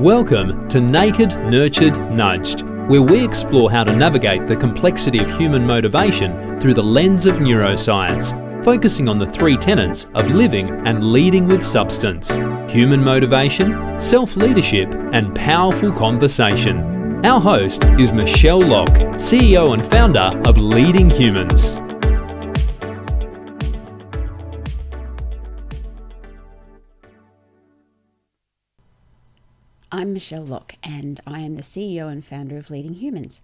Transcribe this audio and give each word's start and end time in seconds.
Welcome 0.00 0.68
to 0.68 0.78
Naked, 0.78 1.38
Nurtured, 1.38 1.94
Nudged, 2.12 2.64
where 2.86 3.00
we 3.00 3.24
explore 3.24 3.70
how 3.70 3.82
to 3.82 3.96
navigate 3.96 4.46
the 4.46 4.54
complexity 4.54 5.20
of 5.20 5.38
human 5.38 5.66
motivation 5.66 6.60
through 6.60 6.74
the 6.74 6.82
lens 6.82 7.24
of 7.24 7.36
neuroscience, 7.36 8.34
focusing 8.62 9.08
on 9.08 9.16
the 9.16 9.26
three 9.26 9.56
tenets 9.56 10.08
of 10.12 10.28
living 10.28 10.68
and 10.86 11.12
leading 11.12 11.48
with 11.48 11.62
substance 11.62 12.34
human 12.70 13.02
motivation, 13.02 13.98
self 13.98 14.36
leadership, 14.36 14.94
and 15.14 15.34
powerful 15.34 15.90
conversation. 15.90 17.24
Our 17.24 17.40
host 17.40 17.86
is 17.98 18.12
Michelle 18.12 18.60
Locke, 18.60 18.98
CEO 19.16 19.72
and 19.72 19.82
founder 19.82 20.38
of 20.46 20.58
Leading 20.58 21.08
Humans. 21.08 21.80
I'm 29.92 30.12
Michelle 30.12 30.44
Locke, 30.44 30.74
and 30.82 31.20
I 31.28 31.38
am 31.42 31.54
the 31.54 31.62
CEO 31.62 32.10
and 32.10 32.24
founder 32.24 32.58
of 32.58 32.70
Leading 32.70 32.94
Humans. 32.94 33.40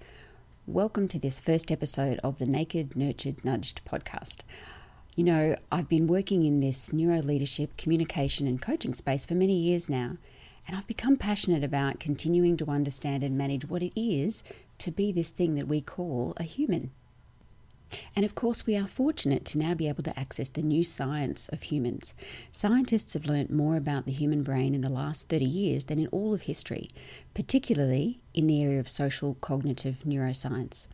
Welcome 0.67 1.07
to 1.09 1.19
this 1.21 1.39
first 1.39 1.71
episode 1.71 2.19
of 2.25 2.41
the 2.41 2.47
Naked, 2.47 2.97
Nurtured, 2.97 3.45
Nudged 3.45 3.81
podcast. 3.85 4.39
You 5.15 5.23
know, 5.23 5.57
I've 5.71 5.89
been 5.89 6.09
working 6.09 6.45
in 6.45 6.59
this 6.59 6.93
neuro 6.93 7.21
leadership, 7.23 7.77
communication, 7.77 8.49
and 8.49 8.61
coaching 8.61 8.93
space 8.93 9.25
for 9.25 9.35
many 9.35 9.55
years 9.55 9.89
now, 9.89 10.17
and 10.67 10.77
I've 10.77 10.89
become 10.89 11.17
passionate 11.17 11.63
about 11.63 12.01
continuing 12.01 12.57
to 12.57 12.69
understand 12.69 13.23
and 13.23 13.39
manage 13.39 13.69
what 13.69 13.85
it 13.85 13.93
is 13.95 14.43
to 14.79 14.91
be 14.91 15.13
this 15.13 15.31
thing 15.31 15.55
that 15.55 15.69
we 15.69 15.81
call 15.81 16.35
a 16.39 16.43
human. 16.43 16.91
And 18.17 18.25
of 18.25 18.35
course, 18.35 18.67
we 18.67 18.77
are 18.77 18.87
fortunate 18.87 19.45
to 19.47 19.59
now 19.59 19.75
be 19.75 19.89
able 19.89 20.03
to 20.05 20.19
access 20.19 20.49
the 20.49 20.63
new 20.63 20.83
science 20.83 21.49
of 21.49 21.63
humans. 21.63 22.15
Scientists 22.51 23.13
have 23.13 23.27
learnt 23.27 23.51
more 23.51 23.77
about 23.77 24.07
the 24.07 24.13
human 24.13 24.43
brain 24.43 24.75
in 24.75 24.81
the 24.81 24.89
last 24.89 25.29
30 25.29 25.45
years 25.45 25.85
than 25.85 25.99
in 25.99 26.07
all 26.09 26.33
of 26.33 26.43
history, 26.43 26.89
particularly 27.35 28.22
in 28.35 28.47
the 28.47 28.63
area 28.63 28.81
of 28.81 28.89
social 28.89 29.35
cognitive 29.41 30.01
neuroscience. 30.07 30.87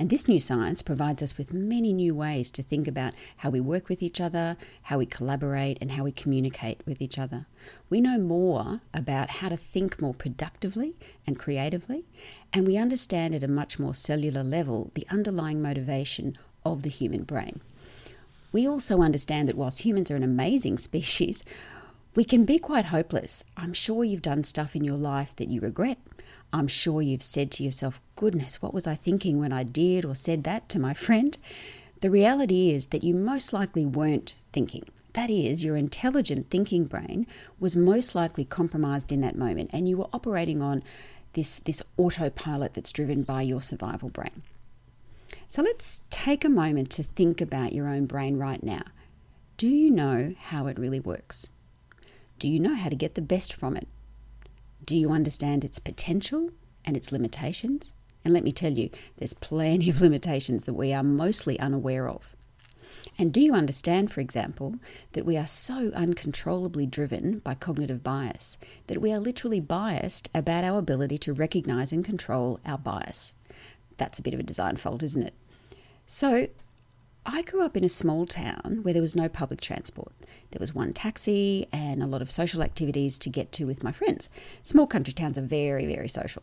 And 0.00 0.08
this 0.08 0.26
new 0.26 0.40
science 0.40 0.80
provides 0.80 1.22
us 1.22 1.36
with 1.36 1.52
many 1.52 1.92
new 1.92 2.14
ways 2.14 2.50
to 2.52 2.62
think 2.62 2.88
about 2.88 3.12
how 3.36 3.50
we 3.50 3.60
work 3.60 3.90
with 3.90 4.02
each 4.02 4.18
other, 4.18 4.56
how 4.84 4.96
we 4.96 5.04
collaborate, 5.04 5.76
and 5.80 5.90
how 5.90 6.04
we 6.04 6.10
communicate 6.10 6.80
with 6.86 7.02
each 7.02 7.18
other. 7.18 7.46
We 7.90 8.00
know 8.00 8.16
more 8.16 8.80
about 8.94 9.28
how 9.28 9.50
to 9.50 9.58
think 9.58 10.00
more 10.00 10.14
productively 10.14 10.96
and 11.26 11.38
creatively, 11.38 12.06
and 12.50 12.66
we 12.66 12.78
understand 12.78 13.34
at 13.34 13.44
a 13.44 13.48
much 13.48 13.78
more 13.78 13.92
cellular 13.92 14.42
level 14.42 14.90
the 14.94 15.06
underlying 15.10 15.60
motivation 15.60 16.38
of 16.64 16.82
the 16.82 16.88
human 16.88 17.24
brain. 17.24 17.60
We 18.52 18.66
also 18.66 19.02
understand 19.02 19.48
that 19.48 19.56
whilst 19.56 19.82
humans 19.82 20.10
are 20.10 20.16
an 20.16 20.22
amazing 20.22 20.78
species, 20.88 21.44
we 22.14 22.24
can 22.24 22.44
be 22.44 22.58
quite 22.58 22.86
hopeless. 22.86 23.44
I'm 23.56 23.72
sure 23.72 24.02
you've 24.02 24.22
done 24.22 24.44
stuff 24.44 24.74
in 24.74 24.82
your 24.82 24.96
life 24.96 25.36
that 25.36 25.48
you 25.48 25.60
regret. 25.60 25.98
I'm 26.52 26.68
sure 26.68 27.02
you've 27.02 27.22
said 27.22 27.50
to 27.52 27.64
yourself, 27.64 28.00
goodness, 28.16 28.60
what 28.60 28.74
was 28.74 28.86
I 28.86 28.94
thinking 28.94 29.38
when 29.38 29.52
I 29.52 29.62
did 29.62 30.04
or 30.04 30.14
said 30.14 30.44
that 30.44 30.68
to 30.70 30.78
my 30.78 30.94
friend? 31.06 31.36
The 32.00 32.10
reality 32.10 32.70
is 32.70 32.88
that 32.88 33.04
you 33.04 33.14
most 33.14 33.52
likely 33.52 33.84
weren't 33.84 34.34
thinking. 34.52 34.84
That 35.12 35.30
is, 35.30 35.64
your 35.64 35.76
intelligent 35.76 36.50
thinking 36.50 36.84
brain 36.84 37.26
was 37.58 37.76
most 37.76 38.14
likely 38.14 38.44
compromised 38.44 39.10
in 39.10 39.20
that 39.22 39.36
moment, 39.36 39.70
and 39.72 39.88
you 39.88 39.96
were 39.96 40.08
operating 40.12 40.62
on 40.62 40.82
this, 41.32 41.58
this 41.58 41.82
autopilot 41.96 42.74
that's 42.74 42.92
driven 42.92 43.22
by 43.22 43.42
your 43.42 43.60
survival 43.60 44.08
brain. 44.08 44.42
So 45.48 45.62
let's 45.62 46.02
take 46.10 46.44
a 46.44 46.48
moment 46.48 46.90
to 46.90 47.02
think 47.02 47.40
about 47.40 47.72
your 47.72 47.88
own 47.88 48.06
brain 48.06 48.38
right 48.38 48.62
now. 48.62 48.82
Do 49.56 49.68
you 49.68 49.90
know 49.90 50.34
how 50.40 50.68
it 50.68 50.78
really 50.78 51.00
works? 51.00 51.48
Do 52.38 52.48
you 52.48 52.60
know 52.60 52.74
how 52.74 52.88
to 52.88 52.96
get 52.96 53.14
the 53.14 53.20
best 53.20 53.52
from 53.52 53.76
it? 53.76 53.88
Do 54.90 54.96
you 54.96 55.12
understand 55.12 55.64
its 55.64 55.78
potential 55.78 56.50
and 56.84 56.96
its 56.96 57.12
limitations? 57.12 57.94
And 58.24 58.34
let 58.34 58.42
me 58.42 58.50
tell 58.50 58.72
you, 58.72 58.90
there's 59.18 59.34
plenty 59.34 59.88
of 59.88 60.00
limitations 60.00 60.64
that 60.64 60.74
we 60.74 60.92
are 60.92 61.04
mostly 61.04 61.60
unaware 61.60 62.08
of. 62.08 62.34
And 63.16 63.32
do 63.32 63.40
you 63.40 63.54
understand, 63.54 64.10
for 64.10 64.20
example, 64.20 64.74
that 65.12 65.24
we 65.24 65.36
are 65.36 65.46
so 65.46 65.92
uncontrollably 65.94 66.86
driven 66.86 67.38
by 67.38 67.54
cognitive 67.54 68.02
bias 68.02 68.58
that 68.88 69.00
we 69.00 69.12
are 69.12 69.20
literally 69.20 69.60
biased 69.60 70.28
about 70.34 70.64
our 70.64 70.80
ability 70.80 71.18
to 71.18 71.32
recognize 71.32 71.92
and 71.92 72.04
control 72.04 72.58
our 72.66 72.76
bias? 72.76 73.32
That's 73.96 74.18
a 74.18 74.22
bit 74.22 74.34
of 74.34 74.40
a 74.40 74.42
design 74.42 74.74
fault, 74.74 75.04
isn't 75.04 75.22
it? 75.22 75.34
So, 76.04 76.48
I 77.32 77.42
grew 77.42 77.62
up 77.62 77.76
in 77.76 77.84
a 77.84 77.88
small 77.88 78.26
town 78.26 78.80
where 78.82 78.92
there 78.92 79.00
was 79.00 79.14
no 79.14 79.28
public 79.28 79.60
transport. 79.60 80.12
There 80.50 80.58
was 80.58 80.74
one 80.74 80.92
taxi 80.92 81.68
and 81.72 82.02
a 82.02 82.06
lot 82.06 82.22
of 82.22 82.30
social 82.30 82.60
activities 82.60 83.20
to 83.20 83.30
get 83.30 83.52
to 83.52 83.66
with 83.66 83.84
my 83.84 83.92
friends. 83.92 84.28
Small 84.64 84.88
country 84.88 85.12
towns 85.12 85.38
are 85.38 85.42
very, 85.42 85.86
very 85.86 86.08
social. 86.08 86.42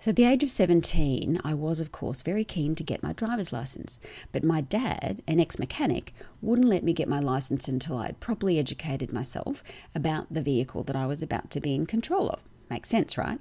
So, 0.00 0.10
at 0.10 0.16
the 0.16 0.24
age 0.24 0.42
of 0.42 0.50
17, 0.50 1.42
I 1.44 1.52
was, 1.52 1.78
of 1.78 1.92
course, 1.92 2.22
very 2.22 2.44
keen 2.44 2.74
to 2.76 2.82
get 2.82 3.02
my 3.02 3.12
driver's 3.12 3.52
license. 3.52 3.98
But 4.32 4.44
my 4.44 4.62
dad, 4.62 5.22
an 5.26 5.40
ex 5.40 5.58
mechanic, 5.58 6.14
wouldn't 6.40 6.68
let 6.68 6.84
me 6.84 6.94
get 6.94 7.08
my 7.08 7.20
license 7.20 7.68
until 7.68 7.98
I'd 7.98 8.20
properly 8.20 8.58
educated 8.58 9.12
myself 9.12 9.62
about 9.94 10.32
the 10.32 10.42
vehicle 10.42 10.84
that 10.84 10.96
I 10.96 11.04
was 11.04 11.20
about 11.20 11.50
to 11.50 11.60
be 11.60 11.74
in 11.74 11.84
control 11.84 12.30
of. 12.30 12.40
Makes 12.70 12.88
sense, 12.88 13.18
right? 13.18 13.40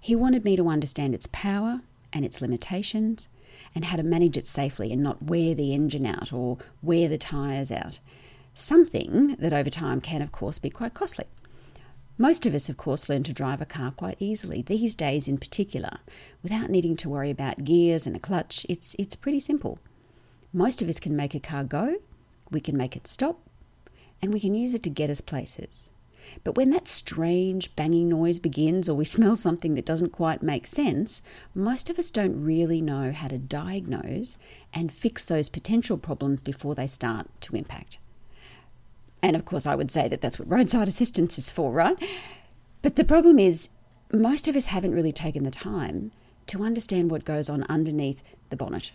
He 0.00 0.16
wanted 0.16 0.44
me 0.44 0.56
to 0.56 0.68
understand 0.68 1.14
its 1.14 1.28
power 1.32 1.82
and 2.14 2.24
its 2.24 2.40
limitations 2.40 3.28
and 3.74 3.86
how 3.86 3.96
to 3.96 4.02
manage 4.02 4.36
it 4.36 4.46
safely 4.46 4.92
and 4.92 5.02
not 5.02 5.22
wear 5.22 5.54
the 5.54 5.74
engine 5.74 6.06
out 6.06 6.32
or 6.32 6.58
wear 6.82 7.08
the 7.08 7.18
tyres 7.18 7.70
out. 7.70 7.98
Something 8.54 9.36
that 9.38 9.52
over 9.52 9.70
time 9.70 10.00
can, 10.00 10.22
of 10.22 10.32
course, 10.32 10.58
be 10.58 10.70
quite 10.70 10.94
costly. 10.94 11.26
Most 12.20 12.46
of 12.46 12.54
us, 12.54 12.68
of 12.68 12.76
course, 12.76 13.08
learn 13.08 13.22
to 13.22 13.32
drive 13.32 13.60
a 13.60 13.66
car 13.66 13.92
quite 13.92 14.16
easily, 14.18 14.62
these 14.62 14.96
days 14.96 15.28
in 15.28 15.38
particular, 15.38 15.98
without 16.42 16.68
needing 16.68 16.96
to 16.96 17.08
worry 17.08 17.30
about 17.30 17.62
gears 17.62 18.08
and 18.08 18.16
a 18.16 18.18
clutch. 18.18 18.66
It's, 18.68 18.96
it's 18.98 19.14
pretty 19.14 19.38
simple. 19.38 19.78
Most 20.52 20.82
of 20.82 20.88
us 20.88 20.98
can 20.98 21.14
make 21.14 21.34
a 21.34 21.40
car 21.40 21.62
go, 21.62 21.96
we 22.50 22.60
can 22.60 22.76
make 22.76 22.96
it 22.96 23.06
stop, 23.06 23.38
and 24.20 24.32
we 24.32 24.40
can 24.40 24.54
use 24.54 24.74
it 24.74 24.82
to 24.82 24.90
get 24.90 25.10
us 25.10 25.20
places. 25.20 25.90
But 26.44 26.56
when 26.56 26.70
that 26.70 26.88
strange 26.88 27.74
banging 27.76 28.08
noise 28.08 28.38
begins, 28.38 28.88
or 28.88 28.94
we 28.94 29.04
smell 29.16 29.36
something 29.36 29.74
that 29.74 29.84
doesn't 29.84 30.10
quite 30.10 30.42
make 30.42 30.66
sense, 30.66 31.22
most 31.54 31.90
of 31.90 31.98
us 31.98 32.10
don't 32.10 32.44
really 32.44 32.80
know 32.80 33.12
how 33.12 33.28
to 33.28 33.38
diagnose 33.38 34.36
and 34.72 34.92
fix 34.92 35.24
those 35.24 35.48
potential 35.48 35.98
problems 35.98 36.40
before 36.40 36.74
they 36.74 36.86
start 36.86 37.28
to 37.42 37.56
impact. 37.56 37.98
And 39.22 39.34
of 39.34 39.44
course, 39.44 39.66
I 39.66 39.74
would 39.74 39.90
say 39.90 40.08
that 40.08 40.20
that's 40.20 40.38
what 40.38 40.50
roadside 40.50 40.88
assistance 40.88 41.38
is 41.38 41.50
for, 41.50 41.72
right? 41.72 41.96
But 42.82 42.96
the 42.96 43.04
problem 43.04 43.38
is, 43.38 43.68
most 44.12 44.48
of 44.48 44.56
us 44.56 44.66
haven't 44.66 44.94
really 44.94 45.12
taken 45.12 45.44
the 45.44 45.50
time 45.50 46.12
to 46.46 46.62
understand 46.62 47.10
what 47.10 47.24
goes 47.24 47.48
on 47.48 47.64
underneath 47.64 48.22
the 48.48 48.56
bonnet. 48.56 48.92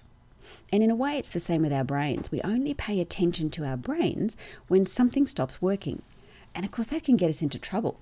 And 0.71 0.83
in 0.83 0.89
a 0.89 0.95
way, 0.95 1.17
it's 1.17 1.29
the 1.29 1.39
same 1.39 1.61
with 1.61 1.73
our 1.73 1.83
brains. 1.83 2.31
We 2.31 2.41
only 2.41 2.73
pay 2.73 2.99
attention 2.99 3.49
to 3.51 3.65
our 3.65 3.77
brains 3.77 4.35
when 4.67 4.85
something 4.85 5.27
stops 5.27 5.61
working. 5.61 6.01
And 6.55 6.65
of 6.65 6.71
course, 6.71 6.87
that 6.87 7.03
can 7.03 7.17
get 7.17 7.29
us 7.29 7.41
into 7.41 7.59
trouble. 7.59 7.99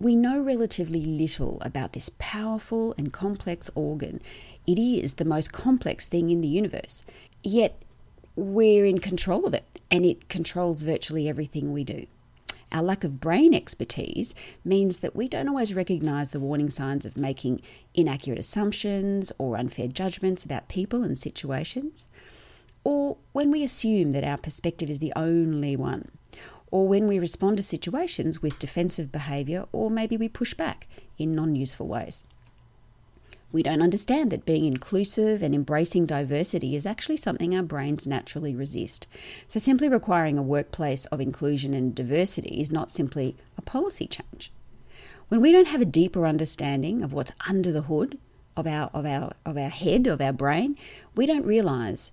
We 0.00 0.14
know 0.14 0.38
relatively 0.38 1.04
little 1.04 1.58
about 1.62 1.92
this 1.92 2.10
powerful 2.18 2.94
and 2.96 3.12
complex 3.12 3.68
organ. 3.74 4.20
It 4.66 4.78
is 4.78 5.14
the 5.14 5.24
most 5.24 5.52
complex 5.52 6.06
thing 6.06 6.30
in 6.30 6.40
the 6.40 6.48
universe. 6.48 7.02
Yet, 7.42 7.82
we're 8.36 8.84
in 8.84 9.00
control 9.00 9.46
of 9.46 9.54
it 9.54 9.80
and 9.90 10.06
it 10.06 10.28
controls 10.28 10.82
virtually 10.82 11.28
everything 11.28 11.72
we 11.72 11.82
do. 11.82 12.06
Our 12.70 12.82
lack 12.82 13.02
of 13.02 13.18
brain 13.18 13.54
expertise 13.54 14.34
means 14.64 14.98
that 14.98 15.16
we 15.16 15.26
don't 15.26 15.48
always 15.48 15.74
recognize 15.74 16.30
the 16.30 16.40
warning 16.40 16.70
signs 16.70 17.06
of 17.06 17.16
making 17.16 17.62
inaccurate 17.94 18.38
assumptions 18.38 19.32
or 19.38 19.56
unfair 19.56 19.88
judgments 19.88 20.44
about 20.44 20.68
people 20.68 21.02
and 21.02 21.18
situations, 21.18 22.06
or 22.84 23.16
when 23.32 23.50
we 23.50 23.64
assume 23.64 24.12
that 24.12 24.24
our 24.24 24.36
perspective 24.36 24.90
is 24.90 24.98
the 24.98 25.12
only 25.16 25.76
one, 25.76 26.10
or 26.70 26.86
when 26.86 27.06
we 27.06 27.18
respond 27.18 27.56
to 27.56 27.62
situations 27.62 28.42
with 28.42 28.58
defensive 28.58 29.10
behaviour, 29.10 29.66
or 29.72 29.90
maybe 29.90 30.16
we 30.16 30.28
push 30.28 30.54
back 30.54 30.86
in 31.16 31.34
non 31.34 31.54
useful 31.54 31.86
ways. 31.86 32.24
We 33.50 33.62
don't 33.62 33.80
understand 33.80 34.30
that 34.30 34.44
being 34.44 34.66
inclusive 34.66 35.42
and 35.42 35.54
embracing 35.54 36.04
diversity 36.04 36.76
is 36.76 36.84
actually 36.84 37.16
something 37.16 37.56
our 37.56 37.62
brains 37.62 38.06
naturally 38.06 38.54
resist. 38.54 39.06
So, 39.46 39.58
simply 39.58 39.88
requiring 39.88 40.36
a 40.36 40.42
workplace 40.42 41.06
of 41.06 41.20
inclusion 41.20 41.72
and 41.72 41.94
diversity 41.94 42.60
is 42.60 42.70
not 42.70 42.90
simply 42.90 43.36
a 43.56 43.62
policy 43.62 44.06
change. 44.06 44.52
When 45.28 45.40
we 45.40 45.50
don't 45.50 45.68
have 45.68 45.80
a 45.80 45.86
deeper 45.86 46.26
understanding 46.26 47.02
of 47.02 47.14
what's 47.14 47.32
under 47.48 47.72
the 47.72 47.82
hood 47.82 48.18
of 48.54 48.66
our, 48.66 48.90
of 48.92 49.06
our, 49.06 49.32
of 49.46 49.56
our 49.56 49.70
head, 49.70 50.06
of 50.06 50.20
our 50.20 50.32
brain, 50.32 50.76
we 51.14 51.24
don't 51.24 51.46
realize 51.46 52.12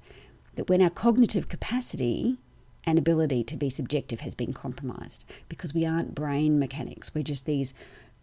that 0.56 0.69
when 0.69 0.81
our 0.81 0.89
cognitive 0.89 1.50
capacity 1.50 2.38
and 2.85 2.97
ability 2.97 3.43
to 3.43 3.57
be 3.57 3.69
subjective 3.69 4.21
has 4.21 4.35
been 4.35 4.53
compromised 4.53 5.25
because 5.49 5.73
we 5.73 5.85
aren't 5.85 6.15
brain 6.15 6.59
mechanics. 6.59 7.13
We're 7.13 7.23
just 7.23 7.45
these 7.45 7.73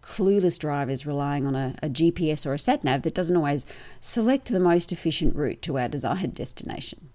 clueless 0.02 0.58
drivers 0.58 1.06
relying 1.06 1.46
on 1.46 1.54
a, 1.54 1.74
a, 1.82 1.88
GPS 1.88 2.44
or 2.44 2.54
a 2.54 2.58
sat 2.58 2.82
nav 2.82 3.02
that 3.02 3.14
doesn't 3.14 3.36
always 3.36 3.64
select 4.00 4.50
the 4.50 4.60
most 4.60 4.92
efficient 4.92 5.36
route 5.36 5.62
to 5.62 5.78
our 5.78 5.88
desired 5.96 6.34
destination. 6.34 7.10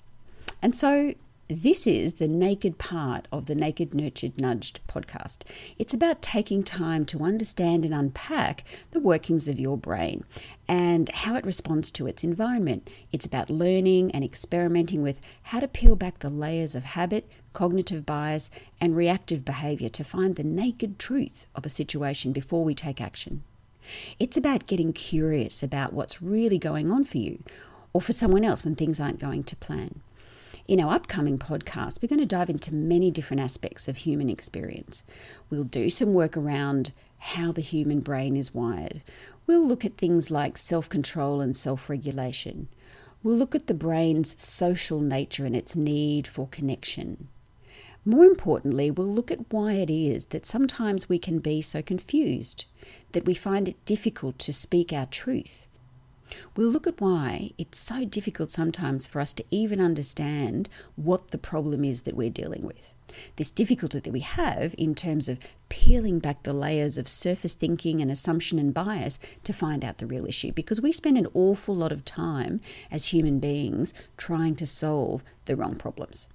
And 0.62 0.76
so 0.76 1.14
This 1.50 1.88
is 1.88 2.16
the 2.16 2.28
naked 2.28 2.78
part 2.78 3.30
of 3.32 3.46
the 3.46 3.56
Naked 3.56 3.94
Nurtured 3.94 4.38
Nudged 4.38 4.82
podcast. 4.86 5.44
It's 5.80 5.94
about 5.94 6.22
taking 6.22 6.62
time 6.62 7.06
to 7.06 7.24
understand 7.24 7.86
and 7.86 7.94
unpack 7.94 8.66
the 8.92 9.00
workings 9.00 9.48
of 9.48 9.58
your 9.58 9.78
brain 9.78 10.26
and 10.68 11.08
how 11.08 11.36
it 11.36 11.46
responds 11.46 11.90
to 11.92 12.06
its 12.06 12.22
environment. 12.22 12.90
It's 13.14 13.26
about 13.26 13.50
learning 13.50 14.12
and 14.12 14.26
experimenting 14.26 15.02
with 15.02 15.22
how 15.44 15.62
to 15.62 15.70
peel 15.70 15.96
back 15.96 16.20
the 16.20 16.30
layers 16.30 16.76
of 16.76 16.84
habit, 16.84 17.30
cognitive 17.54 18.06
bias, 18.06 18.50
and 18.82 18.94
reactive 18.94 19.46
behavior 19.46 19.88
to 19.88 20.04
find 20.04 20.36
the 20.36 20.44
naked 20.44 21.00
truth 21.00 21.48
of 21.56 21.66
a 21.66 21.70
situation 21.70 22.34
before 22.34 22.66
we 22.66 22.76
take 22.76 23.00
action. 23.00 23.46
It's 24.20 24.36
about 24.36 24.68
getting 24.68 24.92
curious 24.92 25.64
about 25.64 25.94
what's 25.94 26.22
really 26.22 26.60
going 26.60 26.92
on 26.92 27.06
for 27.06 27.20
you 27.20 27.42
or 27.94 28.02
for 28.02 28.12
someone 28.12 28.44
else 28.44 28.66
when 28.66 28.76
things 28.76 29.00
aren't 29.00 29.22
going 29.22 29.46
to 29.46 29.56
plan. 29.56 30.02
In 30.68 30.82
our 30.82 30.94
upcoming 30.94 31.40
podcast, 31.40 32.02
we're 32.02 32.10
going 32.10 32.20
to 32.20 32.26
dive 32.26 32.50
into 32.50 32.74
many 32.74 33.10
different 33.10 33.40
aspects 33.40 33.88
of 33.88 33.96
human 33.96 34.30
experience. 34.30 35.02
We'll 35.50 35.64
do 35.64 35.90
some 35.90 36.14
work 36.14 36.36
around 36.36 36.92
how 37.20 37.54
the 37.54 37.62
human 37.62 38.02
brain 38.02 38.36
is 38.36 38.54
wired. 38.54 39.02
We'll 39.46 39.66
look 39.66 39.86
at 39.86 39.96
things 39.96 40.30
like 40.30 40.58
self 40.58 40.90
control 40.90 41.40
and 41.40 41.56
self 41.56 41.90
regulation. 41.90 42.68
We'll 43.24 43.38
look 43.38 43.56
at 43.56 43.68
the 43.68 43.74
brain's 43.74 44.36
social 44.44 45.00
nature 45.00 45.46
and 45.46 45.56
its 45.56 45.74
need 45.74 46.28
for 46.28 46.50
connection. 46.50 47.30
More 48.04 48.26
importantly, 48.26 48.92
we'll 48.92 49.08
look 49.08 49.32
at 49.32 49.54
why 49.54 49.74
it 49.76 49.90
is 49.90 50.26
that 50.28 50.46
sometimes 50.46 51.08
we 51.08 51.18
can 51.18 51.40
be 51.40 51.62
so 51.62 51.82
confused, 51.82 52.66
that 53.14 53.26
we 53.26 53.34
find 53.34 53.70
it 53.70 53.86
difficult 53.86 54.38
to 54.40 54.52
speak 54.52 54.92
our 54.92 55.06
truth, 55.06 55.68
We'll 56.56 56.70
look 56.70 56.88
at 56.88 57.00
why 57.00 57.52
it's 57.58 57.78
so 57.78 58.04
difficult 58.04 58.52
sometimes 58.52 59.08
for 59.08 59.20
us 59.20 59.34
to 59.34 59.46
even 59.50 59.80
understand 59.80 60.70
what 60.96 61.32
the 61.32 61.38
problem 61.38 61.84
is 61.84 62.02
that 62.02 62.16
we're 62.16 62.30
dealing 62.30 62.64
with. 62.64 62.94
This 63.38 63.52
difficulty 63.52 64.00
that 64.00 64.12
we 64.12 64.20
have 64.20 64.76
in 64.78 64.94
terms 64.94 65.30
of 65.30 65.40
peeling 65.70 66.20
back 66.20 66.44
the 66.44 66.54
layers 66.54 66.98
of 66.98 67.08
surface 67.08 67.56
thinking 67.56 68.02
and 68.02 68.12
assumption 68.12 68.60
and 68.60 68.74
bias 68.74 69.20
to 69.44 69.54
find 69.54 69.84
out 69.86 69.98
the 70.00 70.06
real 70.06 70.26
issue 70.26 70.52
because 70.52 70.82
we 70.82 70.92
spend 70.92 71.18
an 71.18 71.28
awful 71.34 71.76
lot 71.76 71.92
of 71.92 72.04
time 72.04 72.60
as 72.92 73.08
human 73.08 73.40
beings 73.40 73.94
trying 74.18 74.56
to 74.56 74.66
solve 74.66 75.24
the 75.46 75.56
wrong 75.56 75.76
problems. 75.76 76.28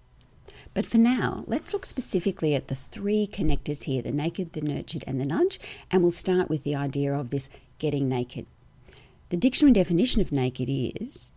But 0.74 0.86
for 0.86 0.98
now, 0.98 1.44
let's 1.46 1.72
look 1.72 1.84
specifically 1.84 2.54
at 2.54 2.68
the 2.68 2.74
three 2.74 3.28
connectors 3.30 3.84
here 3.84 4.02
the 4.02 4.12
naked, 4.12 4.52
the 4.52 4.60
nurtured, 4.60 5.04
and 5.06 5.20
the 5.20 5.26
nudge, 5.26 5.60
and 5.90 6.02
we'll 6.02 6.10
start 6.10 6.48
with 6.48 6.64
the 6.64 6.74
idea 6.74 7.12
of 7.12 7.30
this 7.30 7.48
getting 7.78 8.08
naked. 8.08 8.46
The 9.32 9.38
dictionary 9.38 9.72
definition 9.72 10.20
of 10.20 10.30
naked 10.30 10.68
is 10.68 11.32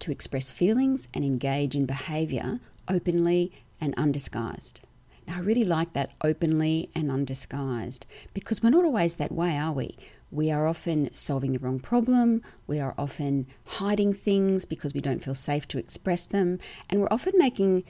to 0.00 0.10
express 0.10 0.50
feelings 0.50 1.06
and 1.14 1.24
engage 1.24 1.76
in 1.76 1.86
behaviour 1.86 2.58
openly 2.88 3.52
and 3.80 3.94
undisguised. 3.96 4.80
Now, 5.28 5.36
I 5.36 5.38
really 5.38 5.62
like 5.62 5.92
that 5.92 6.10
openly 6.24 6.90
and 6.92 7.08
undisguised 7.08 8.04
because 8.34 8.64
we're 8.64 8.70
not 8.70 8.84
always 8.84 9.14
that 9.14 9.30
way, 9.30 9.56
are 9.56 9.70
we? 9.70 9.96
We 10.32 10.50
are 10.50 10.66
often 10.66 11.14
solving 11.14 11.52
the 11.52 11.60
wrong 11.60 11.78
problem, 11.78 12.42
we 12.66 12.80
are 12.80 12.96
often 12.98 13.46
hiding 13.64 14.12
things 14.12 14.64
because 14.64 14.92
we 14.92 15.00
don't 15.00 15.22
feel 15.22 15.36
safe 15.36 15.68
to 15.68 15.78
express 15.78 16.26
them, 16.26 16.58
and 16.88 17.00
we're 17.00 17.12
often 17.12 17.34
making 17.36 17.84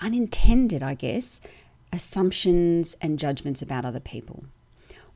unintended, 0.00 0.82
I 0.82 0.94
guess, 0.94 1.42
assumptions 1.92 2.96
and 3.02 3.18
judgments 3.18 3.60
about 3.60 3.84
other 3.84 4.00
people. 4.00 4.44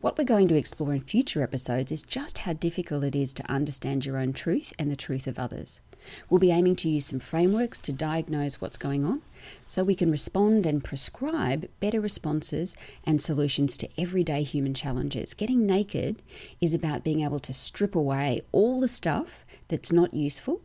What 0.03 0.19
we're 0.19 0.25
going 0.25 0.49
to 0.49 0.57
explore 0.57 0.93
in 0.93 1.01
future 1.01 1.43
episodes 1.43 1.91
is 1.91 2.03
just 2.03 2.39
how 2.39 2.53
difficult 2.53 3.03
it 3.03 3.17
is 3.17 3.33
to 3.35 3.51
understand 3.51 4.05
your 4.05 4.19
own 4.19 4.35
truth 4.35 4.75
and 4.79 4.91
the 4.91 4.97
truth 4.97 5.27
of 5.27 5.39
others. 5.39 5.81
We'll 6.29 6.39
be 6.39 6.51
aiming 6.51 6.77
to 6.77 6.91
use 6.91 7.07
some 7.07 7.19
frameworks 7.19 7.79
to 7.79 7.93
diagnose 7.95 8.61
what's 8.61 8.77
going 8.77 9.07
on 9.07 9.23
so 9.65 9.83
we 9.83 9.95
can 9.95 10.11
respond 10.11 10.67
and 10.67 10.85
prescribe 10.85 11.69
better 11.81 12.01
responses 12.01 12.77
and 13.05 13.23
solutions 13.23 13.79
to 13.79 13.89
everyday 13.99 14.43
human 14.43 14.75
challenges. 14.75 15.33
Getting 15.33 15.67
naked 15.67 16.21
is 16.61 16.75
about 16.75 17.03
being 17.03 17.23
able 17.23 17.41
to 17.41 17.55
strip 17.55 17.95
away 17.95 18.43
all 18.53 18.81
the 18.81 18.89
stuff 18.89 19.47
that's 19.69 19.93
not 19.93 20.13
useful 20.13 20.61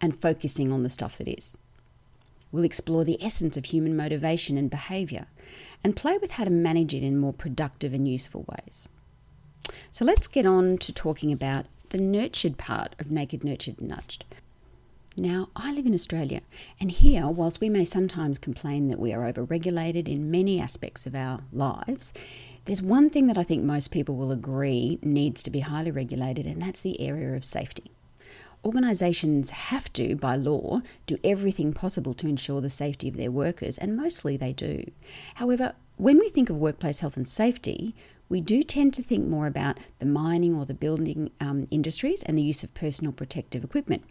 and 0.00 0.18
focusing 0.18 0.72
on 0.72 0.84
the 0.84 0.90
stuff 0.90 1.18
that 1.18 1.28
is. 1.28 1.56
We'll 2.52 2.64
explore 2.64 3.04
the 3.04 3.22
essence 3.22 3.56
of 3.56 3.66
human 3.66 3.96
motivation 3.96 4.56
and 4.56 4.70
behaviour 4.70 5.26
and 5.82 5.96
play 5.96 6.18
with 6.18 6.32
how 6.32 6.44
to 6.44 6.50
manage 6.50 6.94
it 6.94 7.02
in 7.02 7.18
more 7.18 7.32
productive 7.32 7.92
and 7.94 8.06
useful 8.08 8.44
ways. 8.48 8.88
So 9.92 10.04
let's 10.04 10.28
get 10.28 10.46
on 10.46 10.78
to 10.78 10.92
talking 10.92 11.32
about 11.32 11.66
the 11.90 11.98
nurtured 11.98 12.58
part 12.58 12.94
of 12.98 13.10
Naked 13.10 13.44
Nurtured 13.44 13.80
Nudged. 13.80 14.24
Now, 15.16 15.48
I 15.56 15.72
live 15.72 15.86
in 15.86 15.94
Australia, 15.94 16.40
and 16.78 16.90
here, 16.90 17.26
whilst 17.26 17.60
we 17.60 17.68
may 17.68 17.84
sometimes 17.84 18.38
complain 18.38 18.88
that 18.88 19.00
we 19.00 19.12
are 19.12 19.30
overregulated 19.30 20.06
in 20.06 20.30
many 20.30 20.60
aspects 20.60 21.04
of 21.04 21.16
our 21.16 21.40
lives, 21.52 22.12
there's 22.64 22.80
one 22.80 23.10
thing 23.10 23.26
that 23.26 23.36
I 23.36 23.42
think 23.42 23.64
most 23.64 23.90
people 23.90 24.16
will 24.16 24.30
agree 24.30 24.98
needs 25.02 25.42
to 25.42 25.50
be 25.50 25.60
highly 25.60 25.90
regulated, 25.90 26.46
and 26.46 26.62
that's 26.62 26.80
the 26.80 27.00
area 27.00 27.34
of 27.34 27.44
safety. 27.44 27.90
Organisations 28.64 29.50
have 29.50 29.92
to, 29.94 30.16
by 30.16 30.36
law, 30.36 30.82
do 31.06 31.18
everything 31.24 31.72
possible 31.72 32.12
to 32.14 32.28
ensure 32.28 32.60
the 32.60 32.70
safety 32.70 33.08
of 33.08 33.16
their 33.16 33.30
workers, 33.30 33.78
and 33.78 33.96
mostly 33.96 34.36
they 34.36 34.52
do. 34.52 34.84
However, 35.36 35.74
when 35.96 36.18
we 36.18 36.28
think 36.28 36.50
of 36.50 36.56
workplace 36.56 37.00
health 37.00 37.16
and 37.16 37.28
safety, 37.28 37.94
we 38.28 38.40
do 38.40 38.62
tend 38.62 38.94
to 38.94 39.02
think 39.02 39.26
more 39.26 39.46
about 39.46 39.78
the 39.98 40.06
mining 40.06 40.54
or 40.54 40.64
the 40.64 40.74
building 40.74 41.30
um, 41.40 41.66
industries 41.70 42.22
and 42.22 42.38
the 42.38 42.42
use 42.42 42.62
of 42.62 42.74
personal 42.74 43.12
protective 43.12 43.64
equipment. 43.64 44.04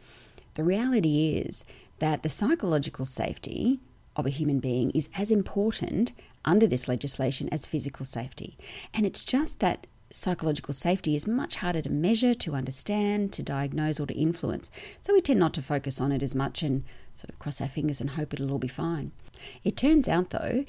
The 0.56 0.64
reality 0.64 1.38
is 1.38 1.64
that 2.00 2.24
the 2.24 2.30
psychological 2.30 3.06
safety 3.06 3.80
of 4.16 4.26
a 4.26 4.30
human 4.30 4.60
being 4.60 4.92
is 4.92 5.10
as 5.16 5.32
important 5.32 6.12
under 6.44 6.68
this 6.68 6.88
legislation 6.88 7.50
as 7.50 7.66
physical 7.66 8.06
safety. 8.06 8.58
And 8.94 9.06
it's 9.06 9.24
just 9.24 9.60
that 9.60 9.88
psychological 10.12 10.74
safety 10.74 11.16
is 11.16 11.28
much 11.28 11.58
harder 11.58 11.82
to 11.82 11.90
measure, 11.90 12.34
to 12.34 12.56
understand, 12.56 13.32
to 13.34 13.44
diagnose, 13.44 14.00
or 14.00 14.08
to 14.08 14.14
influence. 14.14 14.72
So 15.02 15.14
we 15.14 15.22
tend 15.22 15.40
not 15.40 15.54
to 15.54 15.62
focus 15.62 16.02
on 16.02 16.12
it 16.12 16.24
as 16.24 16.34
much 16.34 16.64
and 16.64 16.84
sort 17.16 17.30
of 17.30 17.40
cross 17.40 17.62
our 17.62 17.68
fingers 17.68 18.02
and 18.02 18.12
hope 18.12 18.34
it'll 18.34 18.52
all 18.52 18.60
be 18.60 18.68
fine. 18.68 19.12
It 19.64 19.78
turns 19.78 20.08
out, 20.08 20.32
though, 20.32 20.66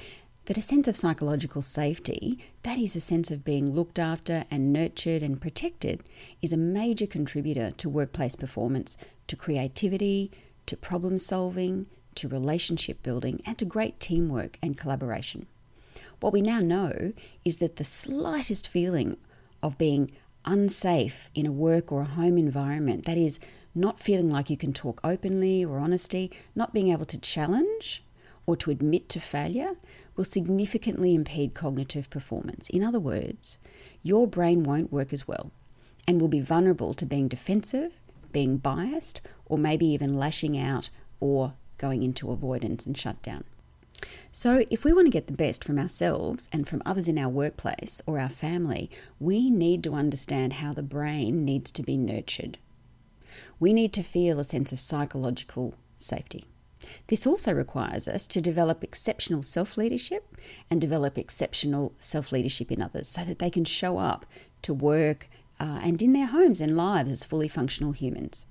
that 0.46 0.56
a 0.56 0.60
sense 0.62 0.88
of 0.88 0.96
psychological 0.96 1.62
safety, 1.62 2.38
that 2.64 2.78
is 2.78 2.96
a 2.96 3.00
sense 3.00 3.30
of 3.30 3.44
being 3.44 3.70
looked 3.70 3.98
after 3.98 4.44
and 4.50 4.72
nurtured 4.72 5.22
and 5.22 5.40
protected, 5.40 6.02
is 6.42 6.52
a 6.52 6.56
major 6.56 7.06
contributor 7.06 7.70
to 7.72 7.88
workplace 7.88 8.36
performance, 8.36 8.96
to 9.26 9.36
creativity, 9.36 10.30
to 10.66 10.76
problem 10.76 11.18
solving, 11.18 11.86
to 12.16 12.28
relationship 12.28 13.02
building, 13.02 13.40
and 13.46 13.58
to 13.58 13.64
great 13.64 14.00
teamwork 14.00 14.58
and 14.62 14.76
collaboration. 14.76 15.46
What 16.20 16.32
we 16.32 16.42
now 16.42 16.60
know 16.60 17.12
is 17.44 17.58
that 17.58 17.76
the 17.76 17.84
slightest 17.84 18.68
feeling 18.68 19.16
of 19.62 19.78
being 19.78 20.10
unsafe 20.44 21.30
in 21.34 21.46
a 21.46 21.52
work 21.52 21.92
or 21.92 22.02
a 22.02 22.06
home 22.06 22.38
environment. 22.38 23.04
That 23.04 23.18
is, 23.18 23.38
not 23.74 24.00
feeling 24.00 24.30
like 24.30 24.50
you 24.50 24.56
can 24.56 24.72
talk 24.72 25.00
openly 25.04 25.64
or 25.64 25.78
honesty, 25.78 26.30
not 26.54 26.74
being 26.74 26.88
able 26.88 27.06
to 27.06 27.18
challenge 27.18 28.02
or 28.46 28.56
to 28.56 28.70
admit 28.70 29.08
to 29.10 29.20
failure 29.20 29.76
will 30.16 30.24
significantly 30.24 31.14
impede 31.14 31.54
cognitive 31.54 32.10
performance. 32.10 32.68
In 32.70 32.82
other 32.82 32.98
words, 32.98 33.58
your 34.02 34.26
brain 34.26 34.64
won't 34.64 34.92
work 34.92 35.12
as 35.12 35.28
well 35.28 35.52
and 36.06 36.20
will 36.20 36.28
be 36.28 36.40
vulnerable 36.40 36.94
to 36.94 37.06
being 37.06 37.28
defensive, 37.28 37.92
being 38.32 38.56
biased, 38.56 39.20
or 39.46 39.58
maybe 39.58 39.86
even 39.86 40.16
lashing 40.16 40.58
out 40.58 40.90
or 41.20 41.54
going 41.78 42.02
into 42.02 42.30
avoidance 42.30 42.86
and 42.86 42.98
shutdown. 42.98 43.44
So, 44.32 44.64
if 44.70 44.84
we 44.84 44.92
want 44.92 45.06
to 45.06 45.10
get 45.10 45.26
the 45.26 45.32
best 45.32 45.64
from 45.64 45.78
ourselves 45.78 46.48
and 46.52 46.68
from 46.68 46.82
others 46.86 47.08
in 47.08 47.18
our 47.18 47.28
workplace 47.28 48.00
or 48.06 48.18
our 48.18 48.28
family, 48.28 48.90
we 49.18 49.50
need 49.50 49.82
to 49.84 49.94
understand 49.94 50.54
how 50.54 50.72
the 50.72 50.82
brain 50.82 51.44
needs 51.44 51.70
to 51.72 51.82
be 51.82 51.96
nurtured. 51.96 52.58
We 53.58 53.72
need 53.72 53.92
to 53.94 54.02
feel 54.02 54.38
a 54.38 54.44
sense 54.44 54.72
of 54.72 54.80
psychological 54.80 55.74
safety. 55.96 56.44
This 57.08 57.26
also 57.26 57.52
requires 57.52 58.08
us 58.08 58.26
to 58.28 58.40
develop 58.40 58.82
exceptional 58.82 59.42
self 59.42 59.76
leadership 59.76 60.36
and 60.70 60.80
develop 60.80 61.18
exceptional 61.18 61.92
self 61.98 62.32
leadership 62.32 62.72
in 62.72 62.80
others 62.80 63.08
so 63.08 63.24
that 63.24 63.38
they 63.38 63.50
can 63.50 63.64
show 63.64 63.98
up 63.98 64.26
to 64.62 64.72
work 64.72 65.28
uh, 65.58 65.80
and 65.82 66.00
in 66.00 66.12
their 66.12 66.26
homes 66.26 66.60
and 66.60 66.76
lives 66.76 67.10
as 67.10 67.24
fully 67.24 67.48
functional 67.48 67.92
humans. 67.92 68.46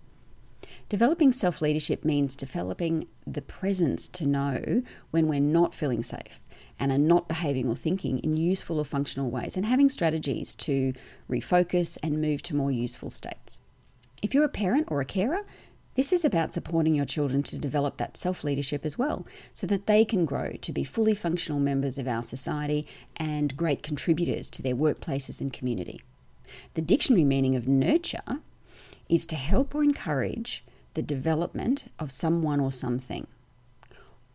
Developing 0.87 1.31
self 1.31 1.61
leadership 1.61 2.03
means 2.03 2.35
developing 2.35 3.07
the 3.25 3.41
presence 3.41 4.07
to 4.09 4.25
know 4.25 4.83
when 5.11 5.27
we're 5.27 5.39
not 5.39 5.73
feeling 5.73 6.03
safe 6.03 6.39
and 6.79 6.91
are 6.91 6.97
not 6.97 7.27
behaving 7.27 7.67
or 7.67 7.75
thinking 7.75 8.19
in 8.19 8.37
useful 8.37 8.79
or 8.79 8.85
functional 8.85 9.29
ways, 9.29 9.57
and 9.57 9.65
having 9.65 9.89
strategies 9.89 10.55
to 10.55 10.93
refocus 11.29 11.97
and 12.01 12.21
move 12.21 12.41
to 12.41 12.55
more 12.55 12.71
useful 12.71 13.09
states. 13.09 13.59
If 14.21 14.33
you're 14.33 14.45
a 14.45 14.49
parent 14.49 14.87
or 14.89 15.01
a 15.01 15.05
carer, 15.05 15.45
this 15.95 16.13
is 16.13 16.23
about 16.23 16.53
supporting 16.53 16.95
your 16.95 17.05
children 17.05 17.43
to 17.43 17.57
develop 17.57 17.97
that 17.97 18.15
self 18.15 18.43
leadership 18.43 18.85
as 18.85 18.97
well, 18.97 19.25
so 19.53 19.67
that 19.67 19.85
they 19.85 20.05
can 20.05 20.23
grow 20.23 20.53
to 20.53 20.71
be 20.71 20.85
fully 20.85 21.13
functional 21.13 21.59
members 21.59 21.97
of 21.97 22.07
our 22.07 22.23
society 22.23 22.87
and 23.17 23.57
great 23.57 23.83
contributors 23.83 24.49
to 24.51 24.61
their 24.61 24.75
workplaces 24.75 25.41
and 25.41 25.51
community. 25.51 26.01
The 26.75 26.81
dictionary 26.81 27.25
meaning 27.25 27.55
of 27.55 27.67
nurture 27.67 28.39
is 29.09 29.25
to 29.27 29.35
help 29.35 29.75
or 29.75 29.83
encourage 29.83 30.63
the 30.93 31.01
development 31.01 31.91
of 31.99 32.11
someone 32.11 32.59
or 32.59 32.71
something, 32.71 33.27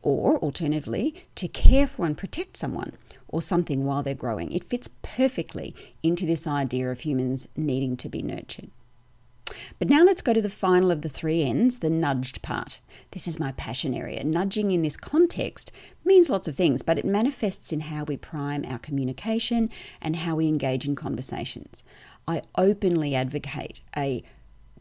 or 0.02 0.36
alternatively, 0.38 1.26
to 1.36 1.48
care 1.48 1.86
for 1.86 2.04
and 2.04 2.18
protect 2.18 2.56
someone 2.56 2.92
or 3.28 3.40
something 3.40 3.84
while 3.84 4.02
they're 4.02 4.14
growing. 4.14 4.52
It 4.52 4.64
fits 4.64 4.88
perfectly 5.02 5.74
into 6.02 6.26
this 6.26 6.46
idea 6.46 6.90
of 6.90 7.00
humans 7.00 7.48
needing 7.56 7.96
to 7.98 8.08
be 8.08 8.22
nurtured. 8.22 8.70
But 9.78 9.90
now 9.90 10.04
let's 10.04 10.22
go 10.22 10.32
to 10.32 10.40
the 10.40 10.48
final 10.48 10.90
of 10.90 11.02
the 11.02 11.08
three 11.08 11.42
N's, 11.42 11.78
the 11.78 11.90
nudged 11.90 12.42
part. 12.42 12.80
This 13.10 13.28
is 13.28 13.38
my 13.38 13.52
passion 13.52 13.94
area. 13.94 14.24
Nudging 14.24 14.70
in 14.70 14.82
this 14.82 14.96
context 14.96 15.70
means 16.04 16.30
lots 16.30 16.48
of 16.48 16.54
things, 16.56 16.82
but 16.82 16.98
it 16.98 17.04
manifests 17.04 17.72
in 17.72 17.80
how 17.80 18.04
we 18.04 18.16
prime 18.16 18.64
our 18.66 18.78
communication 18.78 19.70
and 20.00 20.16
how 20.16 20.36
we 20.36 20.48
engage 20.48 20.86
in 20.86 20.96
conversations. 20.96 21.84
I 22.26 22.42
openly 22.56 23.14
advocate 23.14 23.80
a 23.96 24.22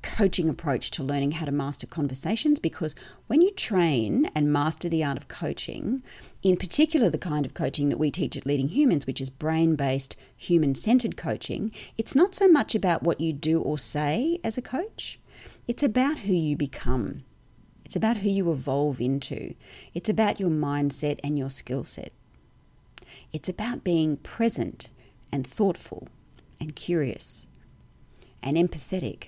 coaching 0.03 0.49
approach 0.49 0.91
to 0.91 1.01
learning 1.03 1.31
how 1.31 1.45
to 1.45 1.51
master 1.51 1.87
conversations 1.87 2.59
because 2.59 2.93
when 3.27 3.41
you 3.41 3.51
train 3.51 4.29
and 4.35 4.53
master 4.53 4.87
the 4.87 5.03
art 5.03 5.17
of 5.17 5.27
coaching, 5.27 6.03
in 6.43 6.57
particular 6.57 7.09
the 7.09 7.17
kind 7.17 7.45
of 7.45 7.53
coaching 7.53 7.89
that 7.89 7.97
we 7.97 8.11
teach 8.11 8.37
at 8.37 8.45
Leading 8.45 8.67
Humans, 8.67 9.07
which 9.07 9.21
is 9.21 9.29
brain 9.29 9.75
based, 9.75 10.15
human 10.35 10.75
centered 10.75 11.17
coaching, 11.17 11.71
it's 11.97 12.15
not 12.15 12.35
so 12.35 12.47
much 12.47 12.75
about 12.75 13.01
what 13.01 13.19
you 13.19 13.33
do 13.33 13.59
or 13.59 13.79
say 13.79 14.39
as 14.43 14.57
a 14.57 14.61
coach, 14.61 15.19
it's 15.67 15.81
about 15.81 16.19
who 16.19 16.33
you 16.33 16.55
become. 16.55 17.23
It's 17.85 17.95
about 17.95 18.17
who 18.17 18.29
you 18.29 18.51
evolve 18.51 18.99
into. 19.01 19.55
It's 19.93 20.09
about 20.09 20.39
your 20.39 20.49
mindset 20.49 21.19
and 21.23 21.37
your 21.37 21.49
skill 21.49 21.83
set. 21.83 22.11
It's 23.31 23.49
about 23.49 23.83
being 23.83 24.17
present 24.17 24.89
and 25.31 25.45
thoughtful 25.45 26.07
and 26.59 26.75
curious 26.75 27.47
and 28.41 28.57
empathetic 28.57 29.27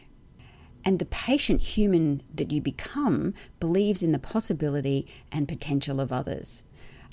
and 0.85 0.99
the 0.99 1.05
patient 1.05 1.61
human 1.61 2.21
that 2.33 2.51
you 2.51 2.61
become 2.61 3.33
believes 3.59 4.03
in 4.03 4.11
the 4.11 4.19
possibility 4.19 5.07
and 5.31 5.47
potential 5.47 5.99
of 5.99 6.11
others. 6.11 6.63